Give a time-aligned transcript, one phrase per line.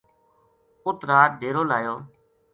[0.85, 1.95] اُت رات ڈیرو لویو